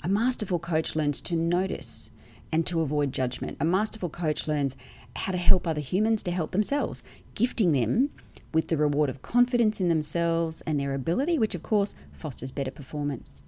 A 0.03 0.07
masterful 0.07 0.59
coach 0.59 0.95
learns 0.95 1.19
to 1.21 1.35
notice 1.35 2.11
and 2.51 2.67
to 2.67 2.81
avoid 2.81 3.11
judgment. 3.11 3.57
A 3.59 3.65
masterful 3.65 4.09
coach 4.09 4.47
learns 4.47 4.75
how 5.15 5.31
to 5.31 5.37
help 5.37 5.65
other 5.65 5.81
humans 5.81 6.21
to 6.23 6.31
help 6.31 6.51
themselves, 6.51 7.01
gifting 7.33 7.71
them 7.71 8.11
with 8.53 8.67
the 8.67 8.77
reward 8.77 9.09
of 9.09 9.23
confidence 9.23 9.81
in 9.81 9.89
themselves 9.89 10.61
and 10.61 10.79
their 10.79 10.93
ability, 10.93 11.39
which 11.39 11.55
of 11.55 11.63
course 11.63 11.95
fosters 12.11 12.51
better 12.51 12.69
performance. 12.69 13.41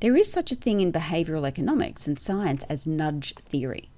There 0.00 0.16
is 0.16 0.30
such 0.30 0.50
a 0.50 0.56
thing 0.56 0.80
in 0.80 0.92
behavioral 0.92 1.46
economics 1.46 2.06
and 2.06 2.18
science 2.18 2.64
as 2.64 2.86
nudge 2.86 3.34
theory. 3.34 3.90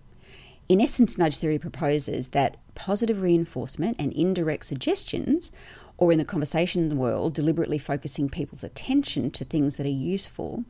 In 0.69 0.81
essence, 0.81 1.19
nudge 1.19 1.38
theory 1.38 1.59
proposes 1.59 2.31
that 2.31 2.57
positive 2.75 3.21
reinforcement 3.21 3.97
and 3.99 4.12
indirect 4.12 4.64
suggestions, 4.64 5.52
or 5.99 6.12
in 6.12 6.19
the 6.19 6.25
conversation 6.25 6.97
world, 6.97 7.35
deliberately 7.35 7.78
focusing 7.78 8.28
people's 8.28 8.64
attention 8.64 9.31
to 9.33 9.45
things 9.45 9.76
that 9.76 9.87
are 9.87 9.90
useful, 9.90 10.64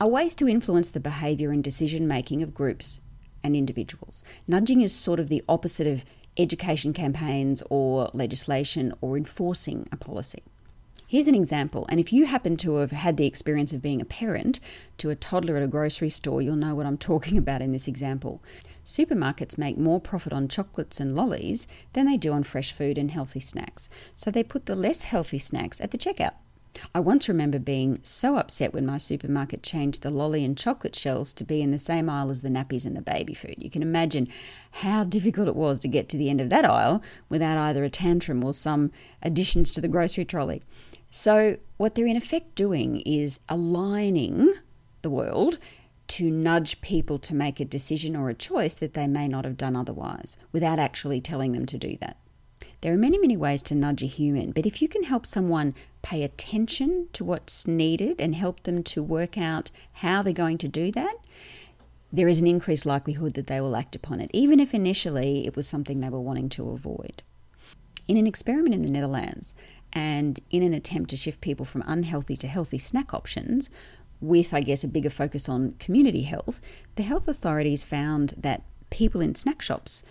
are 0.00 0.08
ways 0.08 0.34
to 0.36 0.48
influence 0.48 0.90
the 0.90 1.00
behaviour 1.00 1.50
and 1.50 1.62
decision 1.62 2.08
making 2.08 2.42
of 2.42 2.54
groups 2.54 3.00
and 3.42 3.54
individuals. 3.54 4.24
Nudging 4.48 4.80
is 4.80 4.94
sort 4.94 5.20
of 5.20 5.28
the 5.28 5.44
opposite 5.48 5.86
of 5.86 6.04
education 6.36 6.92
campaigns 6.92 7.62
or 7.70 8.10
legislation 8.12 8.92
or 9.00 9.16
enforcing 9.16 9.86
a 9.92 9.96
policy. 9.96 10.42
Here's 11.14 11.28
an 11.28 11.36
example, 11.36 11.86
and 11.90 12.00
if 12.00 12.12
you 12.12 12.26
happen 12.26 12.56
to 12.56 12.74
have 12.78 12.90
had 12.90 13.16
the 13.16 13.24
experience 13.24 13.72
of 13.72 13.80
being 13.80 14.00
a 14.00 14.04
parent 14.04 14.58
to 14.98 15.10
a 15.10 15.14
toddler 15.14 15.56
at 15.56 15.62
a 15.62 15.68
grocery 15.68 16.10
store, 16.10 16.42
you'll 16.42 16.56
know 16.56 16.74
what 16.74 16.86
I'm 16.86 16.98
talking 17.12 17.38
about 17.38 17.62
in 17.62 17.70
this 17.70 17.86
example. 17.86 18.42
Supermarkets 18.84 19.56
make 19.56 19.78
more 19.78 20.00
profit 20.00 20.32
on 20.32 20.48
chocolates 20.48 20.98
and 20.98 21.14
lollies 21.14 21.68
than 21.92 22.06
they 22.06 22.16
do 22.16 22.32
on 22.32 22.42
fresh 22.42 22.72
food 22.72 22.98
and 22.98 23.12
healthy 23.12 23.38
snacks, 23.38 23.88
so 24.16 24.32
they 24.32 24.42
put 24.42 24.66
the 24.66 24.74
less 24.74 25.02
healthy 25.02 25.38
snacks 25.38 25.80
at 25.80 25.92
the 25.92 25.98
checkout. 25.98 26.34
I 26.94 27.00
once 27.00 27.28
remember 27.28 27.58
being 27.58 28.00
so 28.02 28.36
upset 28.36 28.72
when 28.72 28.86
my 28.86 28.98
supermarket 28.98 29.62
changed 29.62 30.02
the 30.02 30.10
lolly 30.10 30.44
and 30.44 30.56
chocolate 30.56 30.96
shells 30.96 31.32
to 31.34 31.44
be 31.44 31.62
in 31.62 31.70
the 31.70 31.78
same 31.78 32.08
aisle 32.08 32.30
as 32.30 32.42
the 32.42 32.48
nappies 32.48 32.84
and 32.84 32.96
the 32.96 33.02
baby 33.02 33.34
food. 33.34 33.56
You 33.58 33.70
can 33.70 33.82
imagine 33.82 34.28
how 34.72 35.04
difficult 35.04 35.48
it 35.48 35.56
was 35.56 35.80
to 35.80 35.88
get 35.88 36.08
to 36.10 36.16
the 36.16 36.30
end 36.30 36.40
of 36.40 36.50
that 36.50 36.64
aisle 36.64 37.02
without 37.28 37.58
either 37.58 37.84
a 37.84 37.90
tantrum 37.90 38.44
or 38.44 38.52
some 38.52 38.90
additions 39.22 39.70
to 39.72 39.80
the 39.80 39.88
grocery 39.88 40.24
trolley. 40.24 40.62
So, 41.10 41.58
what 41.76 41.94
they're 41.94 42.06
in 42.06 42.16
effect 42.16 42.54
doing 42.54 43.00
is 43.02 43.40
aligning 43.48 44.52
the 45.02 45.10
world 45.10 45.58
to 46.06 46.30
nudge 46.30 46.80
people 46.80 47.18
to 47.18 47.34
make 47.34 47.60
a 47.60 47.64
decision 47.64 48.16
or 48.16 48.28
a 48.28 48.34
choice 48.34 48.74
that 48.74 48.94
they 48.94 49.06
may 49.06 49.28
not 49.28 49.44
have 49.44 49.56
done 49.56 49.76
otherwise 49.76 50.36
without 50.52 50.78
actually 50.78 51.20
telling 51.20 51.52
them 51.52 51.66
to 51.66 51.78
do 51.78 51.96
that. 52.00 52.16
There 52.84 52.92
are 52.92 52.98
many, 52.98 53.16
many 53.16 53.34
ways 53.34 53.62
to 53.62 53.74
nudge 53.74 54.02
a 54.02 54.06
human, 54.06 54.50
but 54.50 54.66
if 54.66 54.82
you 54.82 54.88
can 54.88 55.04
help 55.04 55.24
someone 55.24 55.74
pay 56.02 56.22
attention 56.22 57.08
to 57.14 57.24
what's 57.24 57.66
needed 57.66 58.20
and 58.20 58.34
help 58.34 58.64
them 58.64 58.82
to 58.82 59.02
work 59.02 59.38
out 59.38 59.70
how 59.94 60.20
they're 60.20 60.34
going 60.34 60.58
to 60.58 60.68
do 60.68 60.92
that, 60.92 61.14
there 62.12 62.28
is 62.28 62.42
an 62.42 62.46
increased 62.46 62.84
likelihood 62.84 63.32
that 63.34 63.46
they 63.46 63.58
will 63.58 63.74
act 63.74 63.96
upon 63.96 64.20
it, 64.20 64.30
even 64.34 64.60
if 64.60 64.74
initially 64.74 65.46
it 65.46 65.56
was 65.56 65.66
something 65.66 66.00
they 66.00 66.10
were 66.10 66.20
wanting 66.20 66.50
to 66.50 66.68
avoid. 66.68 67.22
In 68.06 68.18
an 68.18 68.26
experiment 68.26 68.74
in 68.74 68.82
the 68.82 68.90
Netherlands, 68.90 69.54
and 69.94 70.40
in 70.50 70.62
an 70.62 70.74
attempt 70.74 71.08
to 71.08 71.16
shift 71.16 71.40
people 71.40 71.64
from 71.64 71.84
unhealthy 71.86 72.36
to 72.36 72.46
healthy 72.46 72.76
snack 72.76 73.14
options, 73.14 73.70
with, 74.20 74.52
I 74.52 74.60
guess, 74.60 74.84
a 74.84 74.88
bigger 74.88 75.08
focus 75.08 75.48
on 75.48 75.76
community 75.78 76.24
health, 76.24 76.60
the 76.96 77.02
health 77.02 77.28
authorities 77.28 77.82
found 77.82 78.34
that 78.36 78.62
people 78.90 79.22
in 79.22 79.34
snack 79.34 79.62
shops 79.62 80.02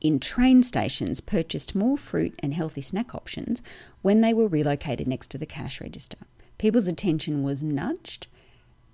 in 0.00 0.20
train 0.20 0.62
stations 0.62 1.20
purchased 1.20 1.74
more 1.74 1.96
fruit 1.96 2.34
and 2.40 2.54
healthy 2.54 2.80
snack 2.80 3.14
options 3.14 3.62
when 4.02 4.20
they 4.20 4.32
were 4.32 4.48
relocated 4.48 5.06
next 5.06 5.30
to 5.30 5.38
the 5.38 5.46
cash 5.46 5.80
register. 5.80 6.18
People's 6.58 6.86
attention 6.86 7.42
was 7.42 7.62
nudged 7.62 8.26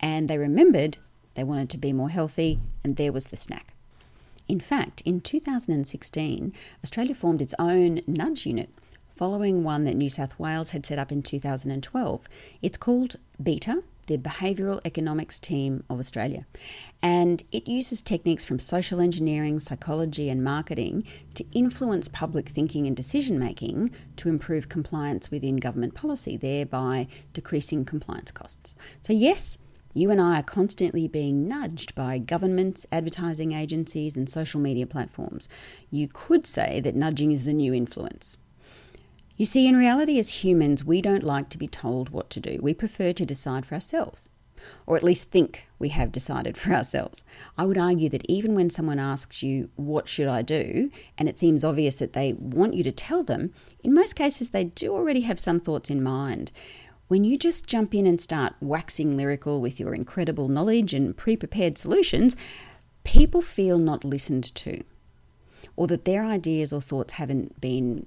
and 0.00 0.28
they 0.28 0.38
remembered 0.38 0.98
they 1.34 1.44
wanted 1.44 1.70
to 1.70 1.78
be 1.78 1.92
more 1.92 2.10
healthy, 2.10 2.60
and 2.82 2.96
there 2.96 3.12
was 3.12 3.26
the 3.26 3.36
snack. 3.36 3.74
In 4.46 4.60
fact, 4.60 5.00
in 5.04 5.20
2016, 5.20 6.52
Australia 6.82 7.14
formed 7.14 7.42
its 7.42 7.54
own 7.58 8.02
nudge 8.06 8.46
unit 8.46 8.70
following 9.08 9.62
one 9.62 9.84
that 9.84 9.96
New 9.96 10.10
South 10.10 10.38
Wales 10.38 10.70
had 10.70 10.84
set 10.84 10.98
up 10.98 11.12
in 11.12 11.22
2012. 11.22 12.28
It's 12.62 12.76
called 12.76 13.16
BETA, 13.42 13.82
the 14.06 14.18
Behavioural 14.18 14.80
Economics 14.84 15.38
Team 15.40 15.84
of 15.88 15.98
Australia. 15.98 16.46
And 17.02 17.42
it 17.52 17.68
uses 17.68 18.00
techniques 18.00 18.44
from 18.44 18.58
social 18.58 19.00
engineering, 19.00 19.58
psychology, 19.58 20.28
and 20.28 20.42
marketing 20.42 21.04
to 21.34 21.44
influence 21.52 22.08
public 22.08 22.48
thinking 22.48 22.86
and 22.86 22.96
decision 22.96 23.38
making 23.38 23.90
to 24.16 24.28
improve 24.28 24.68
compliance 24.68 25.30
within 25.30 25.56
government 25.56 25.94
policy, 25.94 26.36
thereby 26.36 27.08
decreasing 27.32 27.84
compliance 27.84 28.30
costs. 28.30 28.74
So, 29.02 29.12
yes, 29.12 29.58
you 29.96 30.10
and 30.10 30.20
I 30.20 30.40
are 30.40 30.42
constantly 30.42 31.06
being 31.06 31.46
nudged 31.46 31.94
by 31.94 32.18
governments, 32.18 32.84
advertising 32.90 33.52
agencies, 33.52 34.16
and 34.16 34.28
social 34.28 34.60
media 34.60 34.86
platforms. 34.86 35.48
You 35.90 36.08
could 36.12 36.46
say 36.46 36.80
that 36.80 36.96
nudging 36.96 37.30
is 37.30 37.44
the 37.44 37.52
new 37.52 37.72
influence. 37.72 38.36
You 39.36 39.46
see, 39.46 39.66
in 39.66 39.76
reality, 39.76 40.18
as 40.20 40.44
humans, 40.44 40.84
we 40.84 41.02
don't 41.02 41.24
like 41.24 41.48
to 41.48 41.58
be 41.58 41.66
told 41.66 42.10
what 42.10 42.30
to 42.30 42.40
do. 42.40 42.58
We 42.62 42.72
prefer 42.72 43.12
to 43.14 43.26
decide 43.26 43.66
for 43.66 43.74
ourselves, 43.74 44.28
or 44.86 44.96
at 44.96 45.02
least 45.02 45.24
think 45.24 45.66
we 45.80 45.88
have 45.88 46.12
decided 46.12 46.56
for 46.58 46.72
ourselves. 46.72 47.24
I 47.58 47.64
would 47.64 47.78
argue 47.78 48.08
that 48.10 48.24
even 48.28 48.54
when 48.54 48.70
someone 48.70 49.00
asks 49.00 49.42
you, 49.42 49.70
What 49.74 50.08
should 50.08 50.28
I 50.28 50.42
do? 50.42 50.90
and 51.18 51.28
it 51.28 51.38
seems 51.38 51.64
obvious 51.64 51.96
that 51.96 52.12
they 52.12 52.34
want 52.34 52.74
you 52.74 52.84
to 52.84 52.92
tell 52.92 53.24
them, 53.24 53.52
in 53.82 53.92
most 53.92 54.14
cases, 54.14 54.50
they 54.50 54.64
do 54.64 54.94
already 54.94 55.22
have 55.22 55.40
some 55.40 55.58
thoughts 55.58 55.90
in 55.90 56.02
mind. 56.02 56.52
When 57.08 57.24
you 57.24 57.36
just 57.36 57.66
jump 57.66 57.92
in 57.92 58.06
and 58.06 58.20
start 58.20 58.54
waxing 58.60 59.16
lyrical 59.16 59.60
with 59.60 59.78
your 59.80 59.94
incredible 59.94 60.48
knowledge 60.48 60.94
and 60.94 61.16
pre 61.16 61.36
prepared 61.36 61.76
solutions, 61.76 62.36
people 63.02 63.42
feel 63.42 63.78
not 63.78 64.04
listened 64.04 64.54
to, 64.54 64.82
or 65.74 65.88
that 65.88 66.04
their 66.04 66.24
ideas 66.24 66.72
or 66.72 66.80
thoughts 66.80 67.14
haven't 67.14 67.60
been 67.60 68.06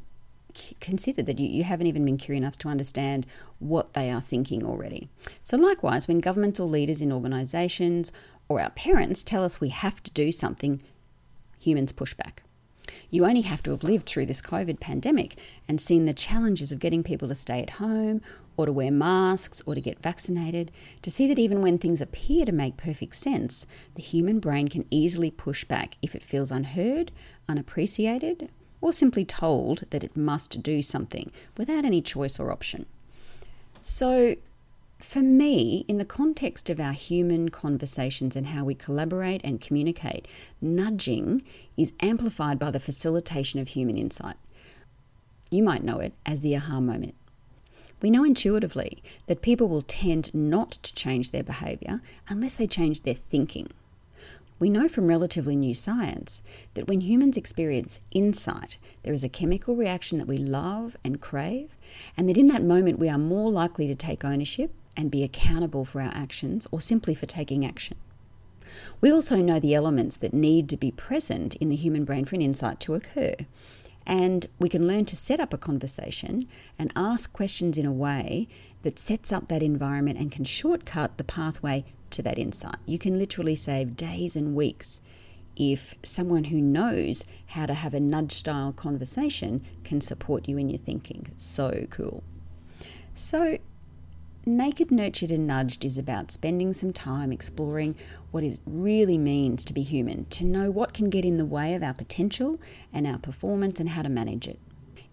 considered 0.79 1.25
that 1.25 1.39
you, 1.39 1.47
you 1.47 1.63
haven't 1.63 1.87
even 1.87 2.05
been 2.05 2.17
curious 2.17 2.41
enough 2.41 2.57
to 2.59 2.67
understand 2.67 3.25
what 3.59 3.93
they 3.93 4.11
are 4.11 4.21
thinking 4.21 4.65
already. 4.65 5.09
So, 5.43 5.57
likewise, 5.57 6.07
when 6.07 6.19
governments 6.19 6.59
or 6.59 6.67
leaders 6.67 7.01
in 7.01 7.11
organisations 7.11 8.11
or 8.49 8.61
our 8.61 8.71
parents 8.71 9.23
tell 9.23 9.43
us 9.43 9.59
we 9.59 9.69
have 9.69 10.01
to 10.03 10.11
do 10.11 10.31
something, 10.31 10.81
humans 11.59 11.91
push 11.91 12.13
back. 12.13 12.43
You 13.09 13.25
only 13.25 13.41
have 13.41 13.63
to 13.63 13.71
have 13.71 13.83
lived 13.83 14.07
through 14.07 14.25
this 14.27 14.41
COVID 14.41 14.79
pandemic 14.79 15.37
and 15.67 15.79
seen 15.79 16.05
the 16.05 16.13
challenges 16.13 16.71
of 16.71 16.79
getting 16.79 17.03
people 17.03 17.27
to 17.27 17.35
stay 17.35 17.61
at 17.61 17.71
home 17.71 18.21
or 18.55 18.65
to 18.65 18.71
wear 18.71 18.91
masks 18.91 19.61
or 19.65 19.75
to 19.75 19.81
get 19.81 20.01
vaccinated 20.01 20.71
to 21.01 21.11
see 21.11 21.27
that 21.27 21.39
even 21.39 21.61
when 21.61 21.77
things 21.77 22.01
appear 22.01 22.45
to 22.45 22.51
make 22.51 22.75
perfect 22.75 23.15
sense, 23.15 23.67
the 23.95 24.01
human 24.01 24.39
brain 24.39 24.67
can 24.67 24.85
easily 24.89 25.29
push 25.29 25.63
back 25.63 25.95
if 26.01 26.15
it 26.15 26.23
feels 26.23 26.51
unheard, 26.51 27.11
unappreciated, 27.47 28.49
or 28.81 28.91
simply 28.91 29.25
told 29.25 29.83
that 29.89 30.03
it 30.03 30.15
must 30.15 30.61
do 30.61 30.81
something 30.81 31.31
without 31.57 31.85
any 31.85 32.01
choice 32.01 32.39
or 32.39 32.51
option. 32.51 32.85
So, 33.81 34.35
for 34.99 35.19
me, 35.19 35.85
in 35.87 35.97
the 35.97 36.05
context 36.05 36.69
of 36.69 36.79
our 36.79 36.93
human 36.93 37.49
conversations 37.49 38.35
and 38.35 38.47
how 38.47 38.63
we 38.65 38.73
collaborate 38.73 39.41
and 39.43 39.61
communicate, 39.61 40.27
nudging 40.59 41.43
is 41.75 41.93
amplified 41.99 42.57
by 42.57 42.71
the 42.71 42.79
facilitation 42.79 43.59
of 43.59 43.69
human 43.69 43.97
insight. 43.97 44.37
You 45.51 45.63
might 45.63 45.83
know 45.83 45.99
it 45.99 46.13
as 46.25 46.41
the 46.41 46.55
aha 46.55 46.79
moment. 46.79 47.15
We 48.01 48.11
know 48.11 48.23
intuitively 48.23 49.01
that 49.27 49.41
people 49.41 49.67
will 49.67 49.81
tend 49.81 50.33
not 50.33 50.71
to 50.83 50.93
change 50.93 51.31
their 51.31 51.43
behaviour 51.43 52.01
unless 52.27 52.55
they 52.55 52.67
change 52.67 53.01
their 53.01 53.15
thinking. 53.15 53.69
We 54.59 54.69
know 54.69 54.87
from 54.87 55.07
relatively 55.07 55.55
new 55.55 55.73
science 55.73 56.41
that 56.73 56.87
when 56.87 57.01
humans 57.01 57.37
experience 57.37 57.99
insight, 58.11 58.77
there 59.03 59.13
is 59.13 59.23
a 59.23 59.29
chemical 59.29 59.75
reaction 59.75 60.17
that 60.17 60.27
we 60.27 60.37
love 60.37 60.97
and 61.03 61.21
crave, 61.21 61.75
and 62.15 62.27
that 62.27 62.37
in 62.37 62.47
that 62.47 62.63
moment 62.63 62.99
we 62.99 63.09
are 63.09 63.19
more 63.19 63.51
likely 63.51 63.87
to 63.87 63.95
take 63.95 64.25
ownership 64.25 64.73
and 64.95 65.11
be 65.11 65.23
accountable 65.23 65.85
for 65.85 66.01
our 66.01 66.11
actions 66.13 66.67
or 66.71 66.81
simply 66.81 67.13
for 67.13 67.27
taking 67.27 67.65
action. 67.65 67.97
We 68.99 69.11
also 69.11 69.37
know 69.37 69.59
the 69.59 69.75
elements 69.75 70.17
that 70.17 70.33
need 70.33 70.69
to 70.69 70.77
be 70.77 70.91
present 70.91 71.55
in 71.55 71.69
the 71.69 71.75
human 71.75 72.03
brain 72.03 72.25
for 72.25 72.35
an 72.35 72.41
insight 72.41 72.79
to 72.81 72.95
occur. 72.95 73.35
And 74.05 74.47
we 74.57 74.69
can 74.69 74.87
learn 74.87 75.05
to 75.05 75.15
set 75.15 75.39
up 75.39 75.53
a 75.53 75.57
conversation 75.57 76.47
and 76.79 76.91
ask 76.95 77.31
questions 77.31 77.77
in 77.77 77.85
a 77.85 77.91
way 77.91 78.47
that 78.83 78.97
sets 78.97 79.31
up 79.31 79.49
that 79.49 79.61
environment 79.61 80.17
and 80.17 80.31
can 80.31 80.45
shortcut 80.45 81.17
the 81.17 81.23
pathway 81.23 81.83
to 82.11 82.21
that 82.23 82.37
insight. 82.37 82.77
You 82.85 82.99
can 82.99 83.17
literally 83.17 83.55
save 83.55 83.95
days 83.95 84.35
and 84.35 84.55
weeks 84.55 85.01
if 85.55 85.95
someone 86.03 86.45
who 86.45 86.61
knows 86.61 87.25
how 87.47 87.65
to 87.65 87.73
have 87.73 87.93
a 87.93 87.99
nudge 87.99 88.31
style 88.31 88.71
conversation 88.71 89.63
can 89.83 90.01
support 90.01 90.47
you 90.47 90.57
in 90.57 90.69
your 90.69 90.77
thinking. 90.77 91.25
It's 91.31 91.45
so 91.45 91.87
cool. 91.89 92.23
So, 93.13 93.57
Naked, 94.45 94.91
Nurtured, 94.91 95.31
and 95.31 95.45
Nudged 95.45 95.83
is 95.83 95.97
about 95.97 96.31
spending 96.31 96.71
some 96.73 96.93
time 96.93 97.33
exploring 97.33 97.95
what 98.31 98.43
it 98.43 98.59
really 98.65 99.17
means 99.17 99.65
to 99.65 99.73
be 99.73 99.81
human, 99.81 100.25
to 100.25 100.45
know 100.45 100.71
what 100.71 100.93
can 100.93 101.09
get 101.09 101.25
in 101.25 101.37
the 101.37 101.45
way 101.45 101.73
of 101.73 101.83
our 101.83 101.93
potential 101.93 102.59
and 102.93 103.05
our 103.05 103.17
performance 103.17 103.79
and 103.79 103.89
how 103.89 104.03
to 104.03 104.09
manage 104.09 104.47
it. 104.47 104.59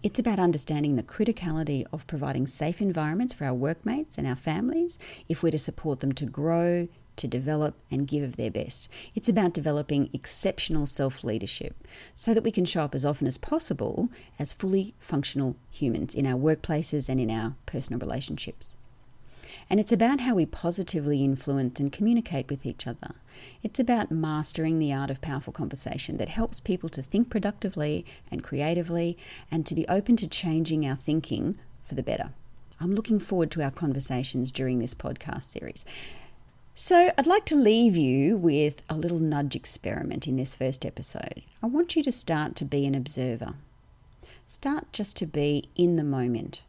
It's 0.05 0.19
about 0.19 0.37
understanding 0.37 0.97
the 0.97 1.01
criticality 1.01 1.83
of 1.91 2.05
providing 2.05 2.45
safe 2.45 2.79
environments 2.79 3.33
for 3.33 3.45
our 3.45 3.55
workmates 3.55 4.19
and 4.19 4.27
our 4.27 4.35
families 4.35 4.99
if 5.27 5.41
we're 5.41 5.49
to 5.49 5.57
support 5.57 5.99
them 5.99 6.11
to 6.11 6.27
grow, 6.27 6.87
to 7.15 7.27
develop, 7.27 7.73
and 7.89 8.07
give 8.07 8.21
of 8.21 8.35
their 8.35 8.51
best. 8.51 8.87
It's 9.15 9.27
about 9.27 9.55
developing 9.55 10.11
exceptional 10.13 10.85
self 10.85 11.23
leadership 11.23 11.75
so 12.13 12.35
that 12.35 12.43
we 12.43 12.51
can 12.51 12.65
show 12.65 12.83
up 12.83 12.93
as 12.93 13.03
often 13.03 13.25
as 13.25 13.39
possible 13.39 14.09
as 14.37 14.53
fully 14.53 14.93
functional 14.99 15.55
humans 15.71 16.13
in 16.13 16.27
our 16.27 16.37
workplaces 16.37 17.09
and 17.09 17.19
in 17.19 17.31
our 17.31 17.55
personal 17.65 17.99
relationships. 17.99 18.77
And 19.69 19.79
it's 19.79 19.91
about 19.91 20.21
how 20.21 20.35
we 20.35 20.45
positively 20.45 21.23
influence 21.23 21.79
and 21.79 21.91
communicate 21.91 22.49
with 22.49 22.65
each 22.65 22.87
other. 22.87 23.15
It's 23.63 23.79
about 23.79 24.11
mastering 24.11 24.79
the 24.79 24.93
art 24.93 25.09
of 25.09 25.21
powerful 25.21 25.53
conversation 25.53 26.17
that 26.17 26.29
helps 26.29 26.59
people 26.59 26.89
to 26.89 27.01
think 27.01 27.29
productively 27.29 28.05
and 28.31 28.43
creatively 28.43 29.17
and 29.51 29.65
to 29.65 29.75
be 29.75 29.87
open 29.87 30.15
to 30.17 30.27
changing 30.27 30.85
our 30.85 30.95
thinking 30.95 31.57
for 31.83 31.95
the 31.95 32.03
better. 32.03 32.31
I'm 32.79 32.95
looking 32.95 33.19
forward 33.19 33.51
to 33.51 33.63
our 33.63 33.71
conversations 33.71 34.51
during 34.51 34.79
this 34.79 34.93
podcast 34.93 35.43
series. 35.43 35.85
So, 36.77 37.13
I'd 37.17 37.25
like 37.25 37.45
to 37.45 37.55
leave 37.55 37.95
you 37.95 38.35
with 38.35 38.81
a 38.89 38.97
little 38.97 39.19
nudge 39.19 39.55
experiment 39.55 40.27
in 40.27 40.35
this 40.35 40.55
first 40.55 40.85
episode. 40.85 41.41
I 41.63 41.67
want 41.67 41.95
you 41.95 42.03
to 42.03 42.11
start 42.11 42.55
to 42.57 42.65
be 42.65 42.85
an 42.85 42.93
observer. 42.93 43.53
Start 44.45 44.91
just 44.91 45.15
to 45.17 45.25
be 45.25 45.69
in 45.77 45.95
the 45.95 46.03
moment 46.03 46.63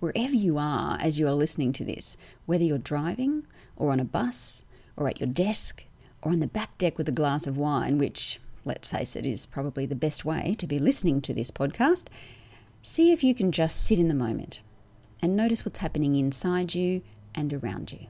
wherever 0.00 0.34
you 0.34 0.58
are 0.58 0.98
as 1.00 1.18
you 1.18 1.26
are 1.26 1.32
listening 1.32 1.72
to 1.74 1.84
this, 1.84 2.16
whether 2.46 2.64
you're 2.64 2.78
driving 2.78 3.46
or 3.76 3.92
on 3.92 4.00
a 4.00 4.04
bus 4.04 4.64
or 4.96 5.08
at 5.08 5.20
your 5.20 5.28
desk 5.28 5.84
or 6.22 6.32
on 6.32 6.40
the 6.40 6.46
back 6.46 6.76
deck 6.78 6.98
with 6.98 7.08
a 7.08 7.12
glass 7.12 7.46
of 7.46 7.56
wine, 7.56 7.98
which, 7.98 8.40
let's 8.64 8.88
face 8.88 9.16
it, 9.16 9.26
is 9.26 9.46
probably 9.46 9.86
the 9.86 9.94
best 9.94 10.24
way 10.24 10.54
to 10.58 10.66
be 10.66 10.78
listening 10.78 11.20
to 11.20 11.34
this 11.34 11.50
podcast, 11.50 12.06
see 12.80 13.12
if 13.12 13.24
you 13.24 13.34
can 13.34 13.52
just 13.52 13.84
sit 13.84 13.98
in 13.98 14.08
the 14.08 14.14
moment 14.14 14.60
and 15.22 15.36
notice 15.36 15.64
what's 15.64 15.78
happening 15.78 16.16
inside 16.16 16.74
you 16.74 17.02
and 17.34 17.52
around 17.52 17.92
you. 17.92 18.06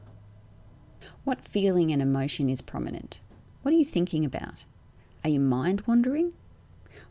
What 1.25 1.41
feeling 1.41 1.93
and 1.93 2.01
emotion 2.01 2.49
is 2.49 2.61
prominent? 2.61 3.21
What 3.63 3.73
are 3.73 3.77
you 3.77 3.85
thinking 3.85 4.25
about? 4.25 4.65
Are 5.25 5.31
you 5.31 5.41
mind 5.41 5.83
wandering? 5.87 6.33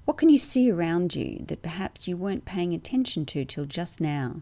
What 0.06 0.18
can 0.18 0.30
you 0.30 0.38
see 0.38 0.70
around 0.70 1.16
you 1.16 1.46
that 1.48 1.62
perhaps 1.62 2.08
you 2.08 2.18
weren't 2.18 2.46
paying 2.46 2.74
attention 2.74 3.26
to 3.28 3.46
till 3.46 3.66
just 3.66 4.02
now? 4.02 4.42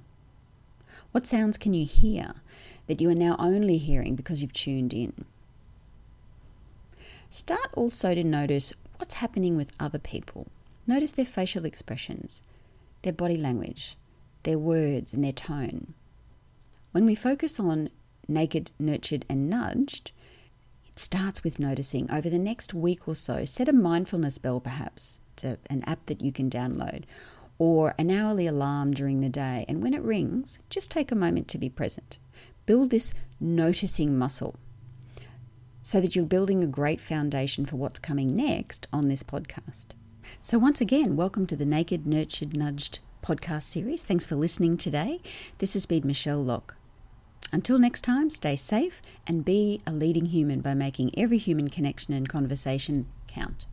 What 1.12 1.26
sounds 1.26 1.58
can 1.58 1.74
you 1.74 1.86
hear 1.86 2.36
that 2.88 3.02
you 3.02 3.10
are 3.10 3.16
now 3.16 3.36
only 3.40 3.78
hearing 3.78 4.16
because 4.16 4.42
you've 4.42 4.54
tuned 4.54 4.94
in? 4.94 5.14
Start 7.32 7.70
also 7.74 8.14
to 8.14 8.24
notice 8.24 8.74
what's 8.98 9.16
happening 9.16 9.56
with 9.56 9.74
other 9.80 10.00
people. 10.00 10.48
Notice 10.88 11.12
their 11.12 11.26
facial 11.26 11.66
expressions, 11.66 12.42
their 13.02 13.14
body 13.14 13.38
language, 13.38 13.96
their 14.44 14.58
words, 14.58 15.14
and 15.14 15.24
their 15.24 15.32
tone. 15.32 15.94
When 16.92 17.06
we 17.06 17.16
focus 17.16 17.60
on 17.60 17.90
naked, 18.28 18.72
nurtured, 18.80 19.26
and 19.30 19.50
nudged, 19.50 20.12
it 20.88 20.98
starts 20.98 21.44
with 21.44 21.60
noticing 21.60 22.10
over 22.12 22.30
the 22.30 22.40
next 22.40 22.74
week 22.74 23.08
or 23.08 23.16
so. 23.16 23.46
Set 23.46 23.70
a 23.70 23.74
mindfulness 23.74 24.38
bell, 24.38 24.60
perhaps. 24.60 25.22
to 25.38 25.58
an 25.70 25.84
app 25.86 26.06
that 26.08 26.22
you 26.22 26.32
can 26.32 26.50
download, 26.50 27.04
or 27.60 27.94
an 27.98 28.10
hourly 28.10 28.48
alarm 28.48 28.94
during 28.94 29.22
the 29.22 29.30
day. 29.30 29.66
And 29.68 29.84
when 29.84 29.94
it 29.94 30.02
rings, 30.02 30.58
just 30.70 30.90
take 30.90 31.12
a 31.12 31.16
moment 31.16 31.48
to 31.50 31.58
be 31.58 31.70
present. 31.70 32.18
Build 32.66 32.90
this 32.90 33.14
noticing 33.40 34.18
muscle 34.18 34.56
so 35.82 36.00
that 36.02 36.16
you're 36.16 36.26
building 36.26 36.64
a 36.64 36.68
great 36.68 37.02
foundation 37.02 37.66
for 37.66 37.76
what's 37.76 38.00
coming 38.00 38.36
next 38.36 38.88
on 38.92 39.08
this 39.08 39.24
podcast. 39.24 39.88
So, 40.42 40.58
once 40.58 40.80
again, 40.80 41.16
welcome 41.16 41.48
to 41.48 41.56
the 41.56 41.66
Naked, 41.66 42.06
Nurtured, 42.06 42.56
Nudged 42.56 43.00
podcast 43.24 43.64
series. 43.64 44.04
Thanks 44.04 44.26
for 44.26 44.36
listening 44.36 44.78
today. 44.78 45.22
This 45.58 45.74
has 45.74 45.86
been 45.86 46.06
Michelle 46.06 46.44
Locke. 46.44 46.76
Until 47.52 47.80
next 47.80 48.04
time, 48.04 48.30
stay 48.30 48.56
safe 48.56 49.02
and 49.26 49.44
be 49.44 49.82
a 49.88 49.92
leading 49.92 50.28
human 50.28 50.62
by 50.62 50.76
making 50.76 51.18
every 51.18 51.40
human 51.40 51.70
connection 51.70 52.14
and 52.14 52.30
conversation 52.30 53.08
count. 53.28 53.66